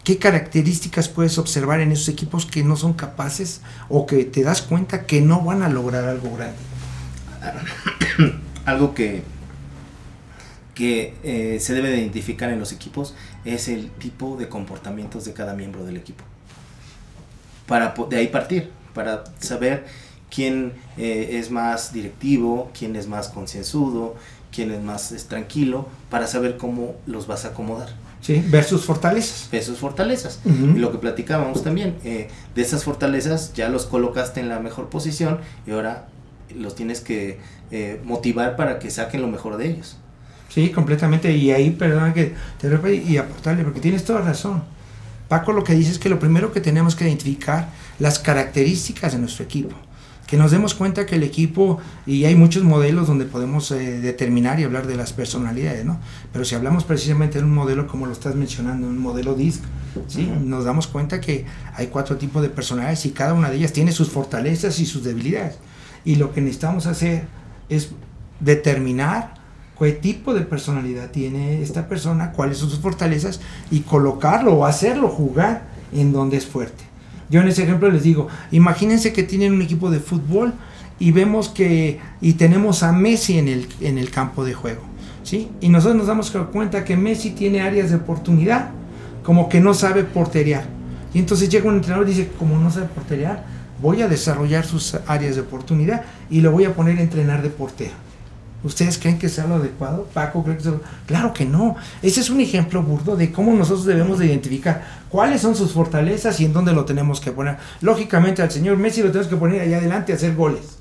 ¿Qué 0.04 0.18
características 0.18 1.10
puedes 1.10 1.38
observar 1.38 1.80
en 1.80 1.92
esos 1.92 2.10
equipos 2.10 2.48
que 2.48 2.64
no 2.64 2.76
son 2.76 2.94
capaces 2.94 3.62
o 3.88 4.08
que 4.08 4.26
te 4.26 4.42
das 4.42 4.64
cuenta 4.64 5.06
que 5.06 5.22
no 5.22 5.42
van 5.42 5.62
a 5.62 5.70
lograr 5.70 6.06
algo 6.06 6.36
grande? 6.36 6.71
algo 8.66 8.94
que, 8.94 9.24
que 10.76 11.16
eh, 11.24 11.60
se 11.60 11.74
debe 11.74 11.90
de 11.90 12.00
identificar 12.00 12.50
en 12.52 12.60
los 12.60 12.72
equipos 12.72 13.14
es 13.46 13.68
el 13.68 13.90
tipo 13.92 14.38
de 14.38 14.50
comportamientos 14.50 15.26
de 15.26 15.34
cada 15.34 15.54
miembro 15.54 15.84
del 15.86 15.98
equipo. 15.98 16.24
Para 17.68 17.94
de 18.10 18.18
ahí 18.18 18.28
partir, 18.28 18.70
para 18.94 19.24
saber 19.40 19.86
quién 20.30 20.74
eh, 20.98 21.40
es 21.40 21.52
más 21.52 21.94
directivo, 21.94 22.72
quién 22.78 22.96
es 22.96 23.08
más 23.08 23.30
concienzudo, 23.30 24.16
quién 24.52 24.72
es 24.72 24.82
más 24.82 25.14
tranquilo, 25.28 25.88
para 26.10 26.28
saber 26.28 26.58
cómo 26.58 26.96
los 27.06 27.28
vas 27.28 27.46
a 27.46 27.50
acomodar. 27.50 27.90
Sí, 28.22 28.44
ver 28.50 28.64
sus 28.64 28.86
fortalezas. 28.86 29.50
Ver 29.52 29.64
sus 29.64 29.80
fortalezas. 29.80 30.40
Y 30.46 30.78
lo 30.78 30.92
que 30.92 31.00
platicábamos 31.00 31.64
también, 31.64 31.96
eh, 32.04 32.30
de 32.54 32.62
esas 32.62 32.84
fortalezas 32.84 33.54
ya 33.54 33.68
los 33.68 33.88
colocaste 33.88 34.40
en 34.40 34.50
la 34.50 34.60
mejor 34.60 34.90
posición 34.90 35.40
y 35.66 35.72
ahora 35.72 36.08
los 36.58 36.76
tienes 36.76 37.02
que 37.02 37.40
eh, 37.72 38.00
motivar 38.04 38.56
para 38.56 38.80
que 38.80 38.90
saquen 38.90 39.22
lo 39.22 39.28
mejor 39.28 39.58
de 39.58 39.70
ellos. 39.70 39.98
Sí, 40.50 40.70
completamente. 40.70 41.32
Y 41.36 41.52
ahí, 41.52 41.72
perdona 41.72 42.14
que 42.14 42.34
te 42.60 42.70
repito 42.70 43.10
y 43.10 43.18
aportarle, 43.18 43.64
porque 43.64 43.80
tienes 43.80 44.04
toda 44.04 44.22
razón. 44.22 44.64
Paco 45.28 45.54
lo 45.54 45.64
que 45.64 45.74
dice 45.74 45.92
es 45.92 46.00
que 46.00 46.10
lo 46.10 46.20
primero 46.20 46.52
que 46.52 46.60
tenemos 46.60 46.96
que 46.96 47.06
identificar 47.06 47.70
las 48.00 48.20
características 48.20 49.14
de 49.14 49.20
nuestro 49.20 49.46
equipo 49.46 49.76
que 50.32 50.38
nos 50.38 50.52
demos 50.52 50.74
cuenta 50.74 51.06
que 51.06 51.16
el 51.16 51.24
equipo, 51.24 51.82
y 52.06 52.24
hay 52.24 52.36
muchos 52.36 52.64
modelos 52.64 53.06
donde 53.06 53.26
podemos 53.26 53.70
eh, 53.72 54.00
determinar 54.00 54.62
y 54.62 54.64
hablar 54.64 54.88
de 54.88 54.96
las 54.96 55.12
personalidades, 55.12 55.84
¿no? 55.84 56.00
Pero 56.32 56.46
si 56.46 56.56
hablamos 56.56 56.86
precisamente 56.86 57.40
de 57.40 57.44
un 57.44 57.54
modelo 57.54 57.86
como 57.86 58.06
lo 58.06 58.14
estás 58.14 58.36
mencionando, 58.36 58.88
un 58.88 58.98
modelo 58.98 59.36
DISC, 59.36 59.62
¿sí? 60.08 60.32
Nos 60.42 60.64
damos 60.64 60.88
cuenta 60.88 61.20
que 61.20 61.46
hay 61.76 61.88
cuatro 61.88 62.16
tipos 62.16 62.42
de 62.42 62.48
personalidades 62.48 63.06
y 63.06 63.12
cada 63.12 63.34
una 63.34 63.50
de 63.50 63.58
ellas 63.58 63.74
tiene 63.74 63.92
sus 63.92 64.10
fortalezas 64.10 64.80
y 64.80 64.86
sus 64.86 65.04
debilidades. 65.04 65.58
Y 66.04 66.16
lo 66.16 66.34
que 66.34 66.42
necesitamos 66.42 66.88
hacer 66.88 67.26
es 67.70 67.92
determinar 68.40 69.42
qué 69.82 69.92
tipo 69.94 70.34
de 70.34 70.42
personalidad 70.42 71.10
tiene 71.10 71.62
esta 71.62 71.88
persona, 71.88 72.34
cuáles 72.34 72.60
son 72.60 72.70
sus 72.70 72.80
fortalezas 72.80 73.42
y 73.72 73.80
colocarlo 73.80 74.54
o 74.54 74.66
hacerlo 74.66 75.10
jugar 75.10 75.64
en 75.92 76.14
donde 76.14 76.38
es 76.38 76.46
fuerte. 76.46 76.84
Yo 77.30 77.42
en 77.42 77.48
ese 77.48 77.64
ejemplo 77.64 77.90
les 77.90 78.04
digo, 78.04 78.28
imagínense 78.52 79.14
que 79.14 79.24
tienen 79.24 79.54
un 79.54 79.62
equipo 79.62 79.90
de 79.90 80.00
fútbol 80.00 80.54
y 81.00 81.12
vemos 81.12 81.50
que 81.50 82.00
y 82.22 82.34
tenemos 82.34 82.84
a 82.84 82.92
Messi 82.92 83.40
en 83.40 83.48
el, 83.48 83.68
en 83.80 83.98
el 83.98 84.12
campo 84.12 84.46
de 84.46 84.54
juego, 84.54 84.82
¿sí? 85.24 85.50
Y 85.62 85.70
nosotros 85.70 85.98
nos 85.98 86.08
damos 86.08 86.30
cuenta 86.52 86.84
que 86.84 86.96
Messi 86.96 87.32
tiene 87.32 87.62
áreas 87.62 87.90
de 87.90 87.96
oportunidad, 87.96 88.70
como 89.24 89.50
que 89.50 89.60
no 89.60 89.74
sabe 89.74 90.04
porterear. 90.04 90.66
Y 91.14 91.20
entonces 91.20 91.50
llega 91.50 91.68
un 91.68 91.76
entrenador 91.76 92.08
y 92.08 92.12
dice, 92.12 92.32
como 92.38 92.58
no 92.58 92.70
sabe 92.70 92.88
porterear, 92.88 93.46
voy 93.82 94.02
a 94.02 94.08
desarrollar 94.08 94.66
sus 94.66 94.96
áreas 95.08 95.36
de 95.36 95.42
oportunidad 95.42 96.04
y 96.30 96.42
lo 96.42 96.52
voy 96.52 96.66
a 96.66 96.74
poner 96.74 96.98
a 96.98 97.02
entrenar 97.02 97.42
de 97.42 97.50
portero. 97.50 97.94
¿Ustedes 98.64 99.00
creen 99.00 99.18
que 99.18 99.28
sea 99.28 99.48
lo 99.48 99.56
adecuado? 99.56 100.08
Paco 100.14 100.44
cree 100.44 100.58
que 100.58 100.64
sea 100.64 100.74
lo... 100.74 100.82
Claro 101.08 101.34
que 101.34 101.46
no. 101.46 101.76
Ese 102.04 102.20
es 102.20 102.30
un 102.30 102.42
ejemplo 102.42 102.84
burdo 102.84 103.16
de 103.16 103.32
cómo 103.32 103.54
nosotros 103.54 103.86
debemos 103.86 104.20
de 104.20 104.28
identificar 104.28 104.84
cuáles 105.10 105.42
son 105.42 105.56
sus 105.56 105.72
fortalezas 105.72 106.40
y 106.40 106.46
en 106.46 106.54
dónde 106.54 106.72
lo 106.72 106.86
tenemos 106.86 107.20
que 107.20 107.32
poner. 107.32 107.58
Lógicamente 107.82 108.44
al 108.44 108.52
señor 108.52 108.78
Messi 108.78 109.02
lo 109.02 109.08
tenemos 109.08 109.28
que 109.28 109.36
poner 109.36 109.62
allá 109.62 109.78
adelante 109.78 110.12
a 110.12 110.16
hacer 110.16 110.36
goles. 110.36 110.78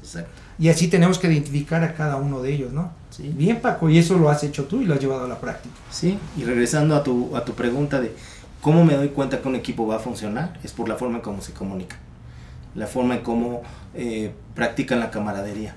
Y 0.59 0.69
así 0.69 0.89
tenemos 0.89 1.19
que 1.19 1.33
identificar 1.33 1.83
a 1.83 1.95
cada 1.95 2.17
uno 2.17 2.43
de 2.43 2.53
ellos, 2.53 2.71
¿no? 2.71 2.93
Sí. 3.09 3.33
Bien, 3.35 3.61
Paco, 3.63 3.89
y 3.89 3.97
eso 3.97 4.19
lo 4.19 4.29
has 4.29 4.45
hecho 4.45 4.65
tú 4.65 4.83
y 4.83 4.85
lo 4.85 4.93
has 4.93 5.01
llevado 5.01 5.25
a 5.25 5.29
la 5.29 5.41
práctica. 5.41 5.75
Sí, 5.91 6.19
y 6.37 6.45
regresando 6.45 6.95
a 6.95 7.03
tu, 7.03 7.35
a 7.35 7.47
tu 7.47 7.55
pregunta 7.55 7.99
de 7.99 8.15
cómo 8.61 8.85
me 8.85 8.95
doy 8.95 9.09
cuenta 9.09 9.41
que 9.41 9.49
un 9.49 9.57
equipo 9.57 9.87
va 9.87 9.97
a 9.97 9.99
funcionar, 10.01 10.59
es 10.63 10.73
por 10.73 10.87
la 10.87 10.97
forma 10.97 11.17
en 11.17 11.23
cómo 11.23 11.41
se 11.41 11.53
comunica, 11.53 11.97
la 12.75 12.87
forma 12.87 13.17
en 13.17 13.23
cómo 13.23 13.63
eh, 13.95 14.33
practican 14.55 15.01
la 15.01 15.11
camaradería. 15.11 15.75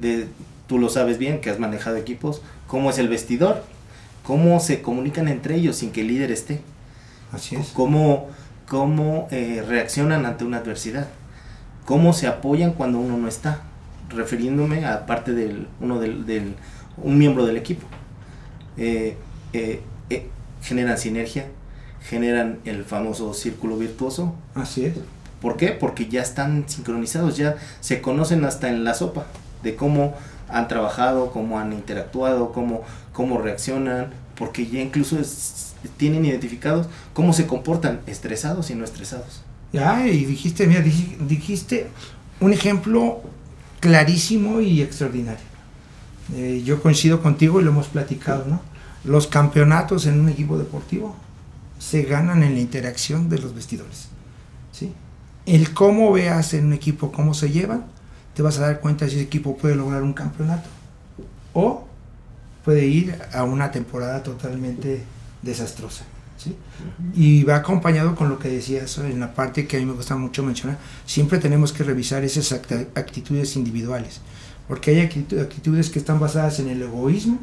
De, 0.00 0.28
tú 0.66 0.78
lo 0.78 0.88
sabes 0.88 1.18
bien, 1.18 1.40
que 1.40 1.50
has 1.50 1.58
manejado 1.58 1.96
equipos, 1.96 2.42
cómo 2.66 2.90
es 2.90 2.98
el 2.98 3.08
vestidor, 3.08 3.64
cómo 4.22 4.60
se 4.60 4.82
comunican 4.82 5.28
entre 5.28 5.56
ellos 5.56 5.76
sin 5.76 5.90
que 5.90 6.02
el 6.02 6.08
líder 6.08 6.30
esté. 6.30 6.60
Así 7.32 7.56
es. 7.56 7.68
Cómo, 7.68 8.28
cómo 8.66 9.28
eh, 9.30 9.64
reaccionan 9.66 10.26
ante 10.26 10.44
una 10.44 10.58
adversidad, 10.58 11.08
cómo 11.84 12.12
se 12.12 12.26
apoyan 12.26 12.72
cuando 12.72 12.98
uno 12.98 13.16
no 13.16 13.28
está, 13.28 13.62
refiriéndome 14.10 14.86
a 14.86 15.06
parte 15.06 15.32
del, 15.32 15.68
uno 15.80 15.98
del, 15.98 16.54
un 16.96 17.18
miembro 17.18 17.44
del 17.44 17.56
equipo. 17.56 17.86
Eh, 18.76 19.16
eh, 19.52 19.80
generan 20.62 20.98
sinergia, 20.98 21.46
generan 22.02 22.58
el 22.64 22.84
famoso 22.84 23.34
círculo 23.34 23.76
virtuoso. 23.76 24.34
Así 24.54 24.86
es. 24.86 24.94
¿Por 25.40 25.56
qué? 25.56 25.68
Porque 25.68 26.08
ya 26.08 26.22
están 26.22 26.64
sincronizados, 26.68 27.36
ya 27.36 27.56
se 27.80 28.00
conocen 28.00 28.44
hasta 28.44 28.68
en 28.68 28.84
la 28.84 28.94
sopa 28.94 29.26
de 29.62 29.76
cómo 29.76 30.14
han 30.48 30.68
trabajado, 30.68 31.30
cómo 31.30 31.58
han 31.58 31.72
interactuado, 31.72 32.52
cómo, 32.52 32.82
cómo 33.12 33.38
reaccionan, 33.38 34.10
porque 34.36 34.66
ya 34.66 34.80
incluso 34.80 35.16
tienen 35.96 36.24
identificados 36.24 36.88
cómo 37.12 37.32
se 37.32 37.46
comportan 37.46 38.00
estresados 38.06 38.70
y 38.70 38.74
no 38.74 38.84
estresados. 38.84 39.42
Ya, 39.72 40.06
y 40.06 40.24
dijiste, 40.24 40.66
mira, 40.66 40.80
dijiste 40.80 41.88
un 42.40 42.52
ejemplo 42.52 43.20
clarísimo 43.80 44.60
y 44.60 44.80
extraordinario. 44.82 45.46
Eh, 46.34 46.62
yo 46.64 46.82
coincido 46.82 47.22
contigo 47.22 47.60
y 47.60 47.64
lo 47.64 47.70
hemos 47.70 47.88
platicado, 47.88 48.44
¿no? 48.46 48.60
Los 49.04 49.26
campeonatos 49.26 50.06
en 50.06 50.20
un 50.20 50.28
equipo 50.28 50.58
deportivo 50.58 51.16
se 51.78 52.02
ganan 52.02 52.42
en 52.42 52.54
la 52.54 52.60
interacción 52.60 53.28
de 53.28 53.38
los 53.38 53.54
vestidores, 53.54 54.08
¿sí? 54.72 54.92
El 55.48 55.72
cómo 55.72 56.12
veas 56.12 56.52
en 56.52 56.66
un 56.66 56.72
equipo 56.74 57.10
cómo 57.10 57.32
se 57.32 57.50
llevan, 57.50 57.86
te 58.34 58.42
vas 58.42 58.58
a 58.58 58.60
dar 58.60 58.80
cuenta 58.80 59.08
si 59.08 59.14
ese 59.14 59.24
equipo 59.24 59.56
puede 59.56 59.74
lograr 59.74 60.02
un 60.02 60.12
campeonato 60.12 60.68
o 61.54 61.86
puede 62.64 62.86
ir 62.86 63.18
a 63.32 63.44
una 63.44 63.70
temporada 63.70 64.22
totalmente 64.22 65.02
desastrosa. 65.40 66.04
¿sí? 66.36 66.54
Y 67.14 67.44
va 67.44 67.56
acompañado 67.56 68.14
con 68.14 68.28
lo 68.28 68.38
que 68.38 68.50
decías 68.50 68.98
en 68.98 69.20
la 69.20 69.34
parte 69.34 69.66
que 69.66 69.78
a 69.78 69.80
mí 69.80 69.86
me 69.86 69.94
gusta 69.94 70.16
mucho 70.16 70.42
mencionar, 70.42 70.78
siempre 71.06 71.38
tenemos 71.38 71.72
que 71.72 71.82
revisar 71.82 72.22
esas 72.24 72.52
actitudes 72.52 73.56
individuales, 73.56 74.20
porque 74.68 74.90
hay 74.90 75.00
actitudes 75.00 75.88
que 75.88 75.98
están 75.98 76.20
basadas 76.20 76.60
en 76.60 76.68
el 76.68 76.82
egoísmo, 76.82 77.40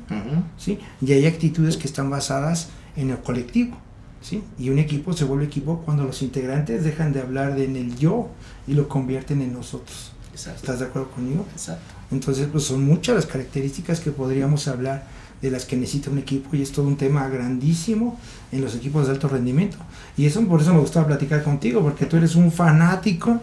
¿sí? 0.60 0.78
y 1.02 1.12
hay 1.12 1.26
actitudes 1.26 1.76
que 1.76 1.88
están 1.88 2.12
basadas 2.12 2.70
en 2.96 3.10
el 3.10 3.18
colectivo. 3.18 3.78
¿Sí? 4.26 4.44
Y 4.58 4.70
un 4.70 4.80
equipo 4.80 5.14
se 5.14 5.24
vuelve 5.24 5.46
equipo 5.46 5.82
cuando 5.86 6.04
los 6.04 6.22
integrantes 6.24 6.84
dejan 6.84 7.14
de 7.14 7.22
hablar 7.22 7.56
de 7.56 7.66
en 7.66 7.76
el 7.76 7.96
yo 7.96 8.30
y 8.68 8.74
lo 8.74 8.90
convierten 8.90 9.42
en 9.42 9.54
nosotros. 9.54 10.14
¿Estás 10.34 10.80
de 10.80 10.86
acuerdo 10.86 11.12
conmigo? 11.12 11.46
Exacto. 11.52 11.94
Entonces, 12.12 12.48
pues 12.52 12.66
son 12.66 12.84
muchas 12.84 13.16
las 13.16 13.26
características 13.26 14.00
que 14.00 14.12
podríamos 14.12 14.68
hablar 14.68 15.04
de 15.42 15.52
las 15.52 15.66
que 15.66 15.76
necesita 15.76 16.10
un 16.10 16.18
equipo 16.18 16.56
y 16.56 16.62
es 16.62 16.72
todo 16.72 16.88
un 16.88 16.98
tema 16.98 17.28
grandísimo 17.28 18.20
en 18.52 18.62
los 18.62 18.76
equipos 18.76 19.06
de 19.06 19.14
alto 19.14 19.28
rendimiento. 19.28 19.78
Y 20.18 20.26
eso 20.26 20.42
por 20.48 20.62
eso 20.62 20.74
me 20.74 20.80
gustaba 20.80 21.08
platicar 21.08 21.44
contigo, 21.44 21.82
porque 21.82 22.06
tú 22.06 22.18
eres 22.18 22.36
un 22.36 22.52
fanático 22.52 23.40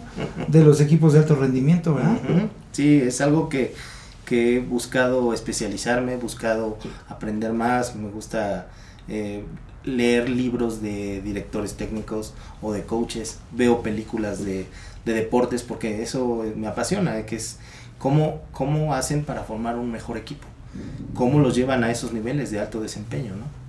de 0.49 0.65
los 0.65 0.81
equipos 0.81 1.13
de 1.13 1.21
alto 1.21 1.37
rendimiento, 1.37 1.95
¿verdad? 1.95 2.19
Sí, 2.73 2.97
es 2.97 3.21
algo 3.21 3.49
que, 3.49 3.75
que 4.25 4.57
he 4.57 4.61
buscado 4.61 5.33
especializarme, 5.33 6.15
he 6.15 6.17
buscado 6.17 6.77
aprender 7.09 7.53
más, 7.53 7.95
me 7.95 8.11
gusta 8.11 8.69
eh, 9.09 9.45
leer 9.85 10.29
libros 10.29 10.81
de 10.81 11.21
directores 11.23 11.75
técnicos 11.75 12.35
o 12.61 12.73
de 12.73 12.83
coaches, 12.83 13.39
veo 13.53 13.83
películas 13.83 14.45
de 14.45 14.67
de 15.05 15.15
deportes 15.15 15.63
porque 15.63 16.03
eso 16.03 16.45
me 16.57 16.67
apasiona, 16.67 17.25
que 17.27 17.37
es 17.37 17.59
cómo, 17.99 18.41
cómo 18.53 18.95
hacen 18.95 19.25
para 19.25 19.43
formar 19.43 19.77
un 19.77 19.91
mejor 19.91 20.17
equipo, 20.17 20.47
cómo 21.15 21.41
los 21.41 21.55
llevan 21.55 21.85
a 21.85 21.91
esos 21.91 22.13
niveles 22.13 22.51
de 22.51 22.61
alto 22.61 22.81
desempeño, 22.81 23.35
¿no? 23.37 23.63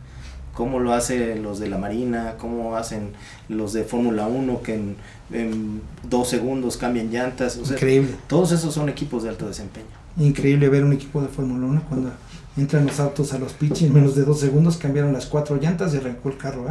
Cómo 0.53 0.79
lo 0.79 0.93
hacen 0.93 1.41
los 1.41 1.57
de 1.57 1.67
la 1.67 1.79
Marina, 1.79 2.35
cómo 2.37 2.75
hacen 2.75 3.13
los 3.49 3.73
de 3.73 3.83
Fórmula 3.83 4.27
1 4.27 4.61
que 4.61 4.75
en, 4.75 5.81
dos 6.07 6.29
segundos 6.29 6.77
cambian 6.77 7.09
llantas. 7.09 7.57
Increíble. 7.57 8.13
Todos 8.27 8.51
esos 8.51 8.71
son 8.71 8.87
equipos 8.87 9.23
de 9.23 9.29
alto 9.29 9.47
desempeño. 9.47 9.87
Increíble 10.15 10.69
ver 10.69 10.83
un 10.83 10.93
equipo 10.93 11.23
de 11.23 11.27
Fórmula 11.27 11.65
1 11.65 11.81
cuando 11.89 12.11
entran 12.55 12.85
los 12.85 12.99
autos 12.99 13.33
a 13.33 13.39
los 13.39 13.53
pitch 13.53 13.81
y 13.81 13.85
en 13.85 13.93
menos 13.93 14.15
de 14.15 14.23
dos 14.23 14.39
segundos 14.39 14.77
cambiaron 14.77 15.11
las 15.13 15.25
cuatro 15.25 15.55
llantas 15.55 15.93
y 15.93 15.97
arrancó 15.97 16.29
el 16.29 16.37
carro. 16.37 16.65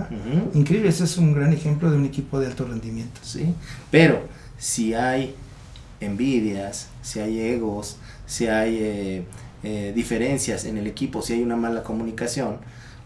Increíble, 0.54 0.88
ese 0.88 1.04
es 1.04 1.18
un 1.18 1.34
gran 1.34 1.52
ejemplo 1.52 1.90
de 1.90 1.96
un 1.96 2.04
equipo 2.04 2.38
de 2.38 2.46
alto 2.46 2.64
rendimiento. 2.64 3.20
Sí, 3.22 3.54
pero 3.90 4.22
si 4.58 4.94
hay 4.94 5.34
envidias, 6.00 6.88
si 7.02 7.20
hay 7.20 7.40
egos, 7.40 7.96
si 8.26 8.46
hay 8.46 8.78
eh, 8.80 9.24
eh, 9.62 9.92
diferencias 9.94 10.64
en 10.64 10.78
el 10.78 10.86
equipo, 10.86 11.22
si 11.22 11.34
hay 11.34 11.42
una 11.42 11.56
mala 11.56 11.82
comunicación, 11.82 12.58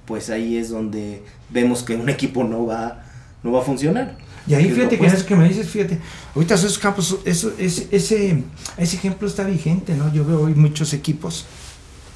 pues 0.04 0.30
ahí 0.30 0.56
es 0.56 0.70
donde 0.70 1.22
vemos 1.50 1.82
que 1.82 1.96
un 1.96 2.08
equipo 2.08 2.44
no 2.44 2.66
va, 2.66 3.04
no 3.42 3.52
va 3.52 3.60
a 3.60 3.64
funcionar. 3.64 4.16
Y 4.46 4.54
ahí 4.54 4.70
fíjate 4.70 4.98
que 4.98 5.06
eso 5.06 5.26
que 5.26 5.34
me 5.34 5.48
dices, 5.48 5.68
fíjate, 5.68 5.98
ahorita 6.34 6.54
esos 6.54 6.78
campos, 6.78 7.18
eso, 7.24 7.52
ese, 7.58 7.88
ese, 7.90 8.44
ese 8.76 8.96
ejemplo 8.96 9.26
está 9.26 9.42
vigente, 9.42 9.96
¿no? 9.96 10.12
Yo 10.12 10.24
veo 10.24 10.42
hoy 10.42 10.54
muchos 10.54 10.92
equipos, 10.92 11.46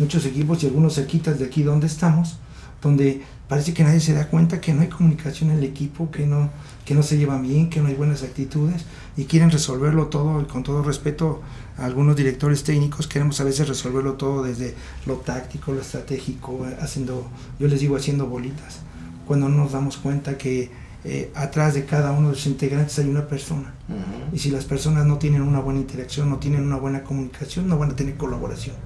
muchos 0.00 0.24
equipos 0.26 0.62
y 0.62 0.66
algunos 0.66 0.94
cerquitas 0.94 1.38
de 1.38 1.44
aquí 1.44 1.62
donde 1.62 1.86
estamos, 1.86 2.38
donde 2.82 3.22
parece 3.48 3.74
que 3.74 3.84
nadie 3.84 4.00
se 4.00 4.14
da 4.14 4.28
cuenta 4.28 4.60
que 4.60 4.72
no 4.72 4.80
hay 4.80 4.88
comunicación 4.88 5.50
en 5.50 5.58
el 5.58 5.64
equipo, 5.64 6.10
que 6.10 6.26
no, 6.26 6.50
que 6.84 6.94
no 6.94 7.02
se 7.02 7.18
llevan 7.18 7.42
bien, 7.42 7.68
que 7.68 7.80
no 7.80 7.88
hay 7.88 7.94
buenas 7.94 8.22
actitudes 8.22 8.84
y 9.16 9.24
quieren 9.24 9.50
resolverlo 9.50 10.06
todo 10.06 10.40
y 10.40 10.44
con 10.44 10.62
todo 10.62 10.82
respeto 10.82 11.42
a 11.76 11.84
algunos 11.84 12.16
directores 12.16 12.64
técnicos 12.64 13.06
queremos 13.06 13.40
a 13.40 13.44
veces 13.44 13.68
resolverlo 13.68 14.14
todo 14.14 14.42
desde 14.42 14.74
lo 15.06 15.16
táctico, 15.16 15.72
lo 15.72 15.80
estratégico, 15.80 16.66
haciendo, 16.80 17.28
yo 17.58 17.68
les 17.68 17.80
digo 17.80 17.96
haciendo 17.96 18.26
bolitas, 18.26 18.80
cuando 19.26 19.48
no 19.48 19.64
nos 19.64 19.72
damos 19.72 19.98
cuenta 19.98 20.38
que 20.38 20.70
eh, 21.04 21.30
atrás 21.34 21.74
de 21.74 21.86
cada 21.86 22.12
uno 22.12 22.28
de 22.28 22.34
los 22.34 22.46
integrantes 22.46 22.98
hay 22.98 23.08
una 23.08 23.26
persona. 23.26 23.74
Y 24.32 24.38
si 24.38 24.50
las 24.50 24.64
personas 24.64 25.06
no 25.06 25.18
tienen 25.18 25.42
una 25.42 25.60
buena 25.60 25.80
interacción, 25.80 26.30
no 26.30 26.38
tienen 26.38 26.62
una 26.62 26.76
buena 26.76 27.02
comunicación, 27.02 27.68
no 27.68 27.78
van 27.78 27.90
a 27.90 27.96
tener 27.96 28.16
colaboración. 28.16 28.76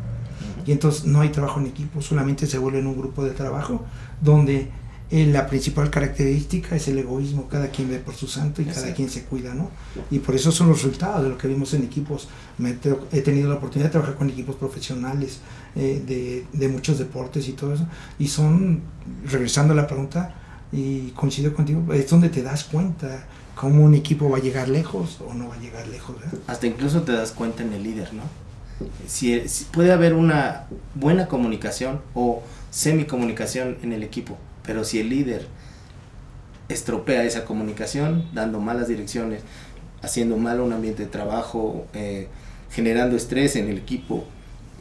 Y 0.66 0.72
entonces 0.72 1.04
no 1.04 1.20
hay 1.20 1.30
trabajo 1.30 1.60
en 1.60 1.66
equipo, 1.66 2.00
solamente 2.00 2.46
se 2.46 2.58
vuelve 2.58 2.78
en 2.78 2.86
un 2.86 2.96
grupo 2.96 3.24
de 3.24 3.30
trabajo 3.32 3.84
donde 4.20 4.68
eh, 5.10 5.26
la 5.26 5.46
principal 5.46 5.90
característica 5.90 6.74
es 6.74 6.88
el 6.88 6.98
egoísmo, 6.98 7.46
cada 7.48 7.68
quien 7.68 7.90
ve 7.90 7.98
por 7.98 8.14
su 8.14 8.26
santo 8.26 8.62
y 8.62 8.64
cada 8.64 8.94
quien 8.94 9.10
se 9.10 9.24
cuida, 9.24 9.54
¿no? 9.54 9.70
Y 10.10 10.18
por 10.18 10.34
eso 10.34 10.50
son 10.50 10.68
los 10.68 10.82
resultados 10.82 11.22
de 11.22 11.28
lo 11.28 11.38
que 11.38 11.46
vimos 11.46 11.74
en 11.74 11.84
equipos. 11.84 12.28
he 13.12 13.20
tenido 13.20 13.48
la 13.48 13.56
oportunidad 13.56 13.88
de 13.88 13.92
trabajar 13.92 14.16
con 14.16 14.30
equipos 14.30 14.56
profesionales 14.56 15.40
eh, 15.76 16.02
de, 16.06 16.46
de 16.52 16.68
muchos 16.68 16.98
deportes 16.98 17.48
y 17.48 17.52
todo 17.52 17.74
eso, 17.74 17.86
y 18.18 18.28
son, 18.28 18.80
regresando 19.26 19.74
a 19.74 19.76
la 19.76 19.86
pregunta, 19.86 20.34
y 20.72 21.10
coincido 21.10 21.54
contigo, 21.54 21.92
es 21.92 22.08
donde 22.10 22.28
te 22.28 22.42
das 22.42 22.64
cuenta 22.64 23.26
cómo 23.54 23.84
un 23.84 23.94
equipo 23.94 24.28
va 24.28 24.38
a 24.38 24.40
llegar 24.40 24.68
lejos 24.68 25.20
o 25.28 25.34
no 25.34 25.48
va 25.48 25.54
a 25.54 25.60
llegar 25.60 25.86
lejos. 25.86 26.16
Hasta 26.46 26.66
incluso 26.66 27.02
te 27.02 27.12
das 27.12 27.30
cuenta 27.30 27.62
en 27.62 27.72
el 27.72 27.82
líder, 27.82 28.12
¿no? 28.14 28.22
Si, 29.06 29.40
puede 29.72 29.92
haber 29.92 30.14
una 30.14 30.66
buena 30.94 31.28
comunicación 31.28 32.00
o 32.14 32.42
semi-comunicación 32.70 33.78
en 33.82 33.92
el 33.92 34.02
equipo, 34.02 34.36
pero 34.64 34.84
si 34.84 34.98
el 35.00 35.10
líder 35.10 35.46
estropea 36.68 37.24
esa 37.24 37.44
comunicación, 37.44 38.24
dando 38.32 38.60
malas 38.60 38.88
direcciones, 38.88 39.42
haciendo 40.02 40.36
mal 40.36 40.60
un 40.60 40.72
ambiente 40.72 41.04
de 41.04 41.08
trabajo, 41.08 41.86
eh, 41.94 42.28
generando 42.70 43.16
estrés 43.16 43.56
en 43.56 43.68
el 43.68 43.78
equipo, 43.78 44.24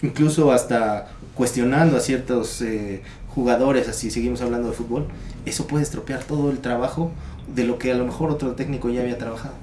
incluso 0.02 0.52
hasta 0.52 1.10
cuestionando 1.36 1.98
a 1.98 2.00
ciertos 2.00 2.62
eh, 2.62 3.02
jugadores, 3.30 3.88
así 3.88 4.12
seguimos 4.12 4.42
hablando 4.42 4.70
de 4.70 4.76
fútbol, 4.76 5.08
eso 5.46 5.68
puede 5.68 5.84
estropear 5.84 6.24
todo 6.24 6.52
el 6.52 6.60
trabajo 6.60 7.12
de 7.54 7.64
lo 7.66 7.78
que 7.78 7.92
a 7.92 7.96
lo 7.96 8.06
mejor 8.06 8.32
otro 8.32 8.54
técnico 8.54 8.90
ya 8.90 9.02
había 9.02 9.18
trabajado, 9.18 9.56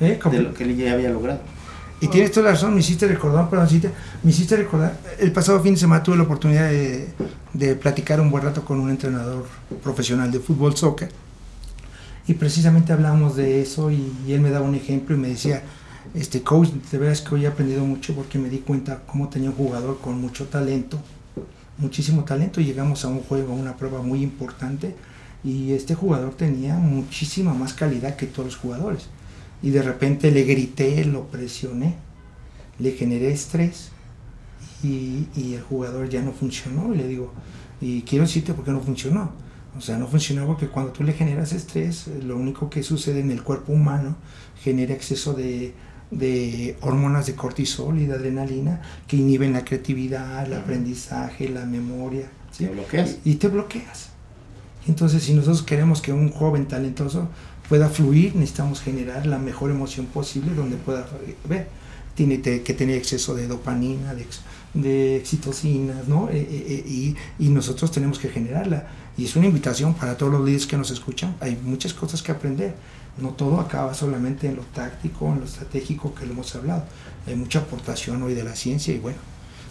¿Eh? 0.00 0.18
de 0.30 0.38
lo 0.42 0.54
que 0.54 0.64
él 0.64 0.76
ya 0.76 0.92
había 0.92 1.10
logrado. 1.10 1.40
Y 2.00 2.08
tienes 2.08 2.32
toda 2.32 2.46
la 2.46 2.52
razón, 2.52 2.74
me 2.74 2.80
hiciste 2.80 3.06
recordar, 3.06 3.50
perdón, 3.50 3.68
me 4.22 4.30
hiciste 4.30 4.56
recordar, 4.56 4.98
el 5.18 5.32
pasado 5.32 5.60
fin 5.60 5.74
de 5.74 5.80
semana 5.80 6.02
tuve 6.02 6.16
la 6.16 6.22
oportunidad 6.22 6.70
de, 6.70 7.08
de 7.52 7.74
platicar 7.74 8.20
un 8.20 8.30
buen 8.30 8.42
rato 8.42 8.64
con 8.64 8.80
un 8.80 8.88
entrenador 8.88 9.46
profesional 9.82 10.30
de 10.30 10.40
fútbol, 10.40 10.74
soccer, 10.76 11.10
y 12.26 12.34
precisamente 12.34 12.92
hablamos 12.92 13.36
de 13.36 13.60
eso 13.60 13.90
y, 13.90 14.12
y, 14.26 14.32
él 14.32 14.40
me 14.40 14.50
daba 14.50 14.64
un 14.64 14.74
ejemplo 14.74 15.14
y 15.14 15.18
me 15.18 15.28
decía, 15.28 15.62
este 16.14 16.42
coach, 16.42 16.68
de 16.68 16.98
veras 16.98 17.20
que 17.20 17.34
hoy 17.34 17.44
he 17.44 17.48
aprendido 17.48 17.84
mucho 17.84 18.14
porque 18.14 18.38
me 18.38 18.48
di 18.48 18.58
cuenta 18.58 19.02
cómo 19.06 19.28
tenía 19.28 19.50
un 19.50 19.56
jugador 19.56 19.98
con 20.00 20.20
mucho 20.20 20.46
talento, 20.46 20.98
muchísimo 21.78 22.24
talento. 22.24 22.60
Llegamos 22.60 23.04
a 23.04 23.08
un 23.08 23.20
juego, 23.20 23.52
a 23.52 23.56
una 23.56 23.76
prueba 23.76 24.00
muy 24.02 24.22
importante 24.22 24.94
y 25.42 25.72
este 25.72 25.94
jugador 25.94 26.34
tenía 26.34 26.74
muchísima 26.74 27.54
más 27.54 27.74
calidad 27.74 28.16
que 28.16 28.26
todos 28.26 28.46
los 28.46 28.56
jugadores. 28.56 29.08
Y 29.62 29.70
de 29.70 29.82
repente 29.82 30.30
le 30.30 30.44
grité, 30.44 31.04
lo 31.04 31.26
presioné, 31.26 31.96
le 32.78 32.92
generé 32.92 33.32
estrés 33.32 33.90
y, 34.82 35.26
el 35.36 35.62
jugador 35.62 36.08
ya 36.08 36.22
no 36.22 36.32
funcionó. 36.32 36.94
Y 36.94 36.98
le 36.98 37.06
digo, 37.06 37.32
y 37.80 38.02
quiero 38.02 38.24
decirte 38.24 38.54
por 38.54 38.64
qué 38.64 38.70
no 38.70 38.80
funcionó. 38.80 39.32
O 39.76 39.80
sea, 39.80 39.98
no 39.98 40.08
funcionó 40.08 40.46
porque 40.46 40.68
cuando 40.68 40.92
tú 40.92 41.04
le 41.04 41.12
generas 41.12 41.52
estrés, 41.52 42.08
lo 42.24 42.36
único 42.36 42.70
que 42.70 42.82
sucede 42.82 43.20
en 43.20 43.30
el 43.30 43.42
cuerpo 43.42 43.72
humano 43.72 44.16
genera 44.62 44.94
exceso 44.94 45.32
de, 45.32 45.74
de 46.10 46.76
hormonas 46.80 47.26
de 47.26 47.34
cortisol 47.34 47.98
y 47.98 48.06
de 48.06 48.14
adrenalina 48.14 48.82
que 49.06 49.16
inhiben 49.16 49.52
la 49.52 49.64
creatividad, 49.64 50.44
el 50.44 50.54
aprendizaje, 50.54 51.48
la 51.48 51.66
memoria. 51.66 52.28
¿sí? 52.50 52.64
Te 52.64 52.72
bloqueas. 52.72 53.18
Y, 53.24 53.34
te 53.36 53.48
bloqueas. 53.48 54.08
Entonces, 54.88 55.22
si 55.22 55.34
nosotros 55.34 55.62
queremos 55.62 56.02
que 56.02 56.12
un 56.12 56.30
joven 56.30 56.66
talentoso 56.66 57.28
pueda 57.70 57.88
fluir, 57.88 58.34
necesitamos 58.34 58.82
generar 58.82 59.26
la 59.26 59.38
mejor 59.38 59.70
emoción 59.70 60.06
posible 60.06 60.52
donde 60.54 60.76
pueda 60.76 61.06
ver. 61.48 61.68
Tiene 62.14 62.42
que 62.42 62.74
tener 62.74 62.96
exceso 62.96 63.34
de 63.34 63.46
dopamina, 63.46 64.12
de, 64.14 64.26
de 64.74 65.16
excitocinas, 65.16 66.06
¿no? 66.08 66.28
Eh, 66.28 66.40
eh, 66.40 66.64
eh, 66.68 66.84
y, 66.86 67.16
y, 67.38 67.48
nosotros 67.48 67.90
tenemos 67.92 68.18
que 68.18 68.28
generarla. 68.28 68.88
Y 69.16 69.24
es 69.24 69.36
una 69.36 69.46
invitación 69.46 69.94
para 69.94 70.18
todos 70.18 70.32
los 70.32 70.44
líderes 70.44 70.66
que 70.66 70.76
nos 70.76 70.90
escuchan. 70.90 71.36
Hay 71.40 71.56
muchas 71.64 71.94
cosas 71.94 72.22
que 72.22 72.32
aprender 72.32 72.74
no 73.18 73.30
todo 73.30 73.60
acaba 73.60 73.94
solamente 73.94 74.46
en 74.46 74.56
lo 74.56 74.62
táctico, 74.62 75.28
en 75.28 75.40
lo 75.40 75.44
estratégico 75.44 76.14
que 76.14 76.26
le 76.26 76.32
hemos 76.32 76.54
hablado. 76.54 76.84
Hay 77.26 77.36
mucha 77.36 77.60
aportación 77.60 78.22
hoy 78.22 78.34
de 78.34 78.44
la 78.44 78.56
ciencia 78.56 78.94
y 78.94 78.98
bueno, 78.98 79.18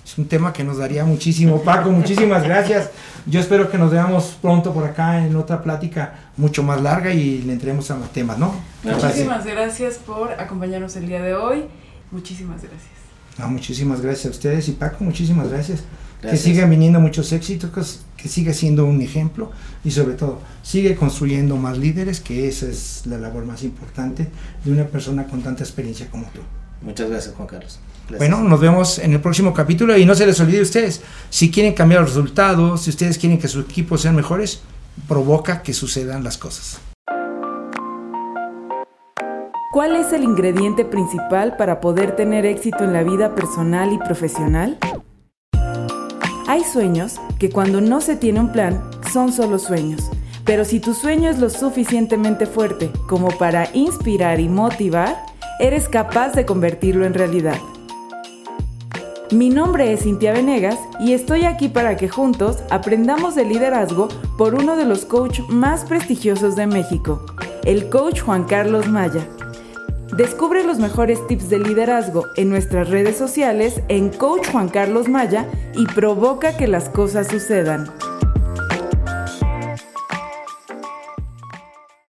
es 0.10 0.18
un 0.18 0.28
tema 0.28 0.52
que 0.52 0.64
nos 0.64 0.80
daría 0.80 1.06
muchísimo. 1.06 1.62
Paco, 1.62 1.92
muchísimas 1.92 2.44
gracias. 2.44 2.90
Yo 3.28 3.40
espero 3.40 3.70
que 3.70 3.78
nos 3.78 3.92
veamos 3.92 4.38
pronto 4.42 4.74
por 4.74 4.84
acá 4.84 5.24
en 5.24 5.36
otra 5.36 5.62
plática 5.62 6.32
mucho 6.36 6.64
más 6.64 6.82
larga 6.82 7.14
y 7.14 7.44
le 7.44 7.54
entremos 7.54 7.92
a 7.92 7.96
más 7.96 8.12
temas, 8.12 8.40
¿no? 8.40 8.56
Muchísimas 8.82 9.46
gracias 9.46 9.98
por 9.98 10.32
acompañarnos 10.32 10.96
el 10.96 11.08
día 11.08 11.22
de 11.22 11.36
hoy. 11.36 11.66
Muchísimas 12.10 12.62
gracias. 12.64 13.52
muchísimas 13.52 14.02
gracias 14.02 14.26
a 14.26 14.30
ustedes 14.30 14.68
y 14.70 14.72
Paco, 14.72 15.04
muchísimas 15.04 15.50
gracias. 15.50 15.84
Que 16.22 16.38
sigan 16.38 16.72
viniendo 16.72 17.00
muchos 17.00 17.32
éxitos, 17.32 18.04
que 18.18 18.28
siga 18.28 18.52
siendo 18.54 18.86
un 18.86 19.02
ejemplo 19.02 19.52
y 19.86 19.92
sobre 19.92 20.16
todo 20.16 20.40
sigue 20.64 20.96
construyendo 20.96 21.56
más 21.56 21.78
líderes, 21.78 22.20
que 22.20 22.48
esa 22.48 22.66
es 22.66 23.04
la 23.06 23.20
labor 23.20 23.46
más 23.46 23.62
importante 23.64 24.28
de 24.66 24.72
una 24.72 24.86
persona 24.86 25.28
con 25.28 25.44
tanta 25.44 25.64
experiencia 25.64 26.10
como 26.10 26.26
tú. 26.32 26.42
Muchas 26.82 27.10
gracias 27.10 27.36
Juan 27.36 27.48
Carlos. 27.48 27.80
Bueno, 28.18 28.42
nos 28.44 28.60
vemos 28.60 28.98
en 28.98 29.14
el 29.14 29.22
próximo 29.22 29.54
capítulo 29.54 29.96
y 29.96 30.06
no 30.06 30.16
se 30.16 30.26
les 30.26 30.40
olvide 30.40 30.60
a 30.60 30.64
ustedes, 30.64 31.02
si 31.30 31.52
quieren 31.52 31.74
cambiar 31.74 32.02
los 32.02 32.10
resultados, 32.10 32.82
si 32.82 32.90
ustedes 32.90 33.20
quieren 33.20 33.38
que 33.38 33.48
sus 33.48 33.66
equipos 33.66 34.02
sean 34.02 34.16
mejores, 34.16 34.62
provoca 35.08 35.62
que 35.62 35.74
sucedan 35.74 36.24
las 36.24 36.38
cosas. 36.38 36.80
¿Cuál 39.72 39.96
es 39.96 40.12
el 40.12 40.24
ingrediente 40.24 40.86
principal 40.86 41.56
para 41.56 41.80
poder 41.80 42.16
tener 42.16 42.46
éxito 42.48 42.84
en 42.84 42.94
la 42.94 43.04
vida 43.04 43.36
personal 43.36 43.94
y 43.94 44.00
profesional? 44.00 44.80
Hay 46.48 46.64
sueños 46.64 47.22
que 47.38 47.52
cuando 47.52 47.80
no 47.80 48.02
se 48.02 48.16
tiene 48.16 48.40
un 48.40 48.52
plan 48.52 48.82
son 49.14 49.32
solo 49.32 49.60
sueños, 49.60 50.10
pero 50.46 50.66
si 50.66 50.80
tu 50.80 50.96
sueño 50.96 51.30
es 51.30 51.38
lo 51.38 51.52
suficientemente 51.52 52.48
fuerte 52.48 52.92
como 53.08 53.28
para 53.38 53.70
inspirar 53.76 54.40
y 54.40 54.50
motivar, 54.50 55.16
eres 55.60 55.88
capaz 55.88 56.34
de 56.34 56.46
convertirlo 56.46 57.06
en 57.06 57.14
realidad. 57.14 57.60
Mi 59.32 59.52
nombre 59.52 59.94
es 59.94 60.02
Cintia 60.02 60.34
Venegas 60.34 60.80
y 61.00 61.14
estoy 61.14 61.44
aquí 61.44 61.70
para 61.70 61.96
que 61.98 62.10
juntos 62.10 62.64
aprendamos 62.72 63.36
de 63.36 63.46
liderazgo 63.46 64.08
por 64.40 64.56
uno 64.56 64.76
de 64.76 64.86
los 64.86 65.06
coaches 65.06 65.48
más 65.50 65.86
prestigiosos 65.86 66.56
de 66.56 66.66
México, 66.66 67.24
el 67.64 67.90
coach 67.90 68.22
Juan 68.22 68.46
Carlos 68.46 68.88
Maya. 68.88 69.28
Descubre 70.18 70.64
los 70.64 70.80
mejores 70.80 71.26
tips 71.28 71.48
de 71.50 71.60
liderazgo 71.60 72.26
en 72.38 72.50
nuestras 72.50 72.90
redes 72.90 73.18
sociales 73.18 73.84
en 73.88 74.10
Coach 74.10 74.48
Juan 74.52 74.68
Carlos 74.68 75.08
Maya 75.08 75.46
y 75.76 75.86
provoca 75.86 76.58
que 76.58 76.68
las 76.68 76.90
cosas 76.90 77.28
sucedan. 77.28 77.88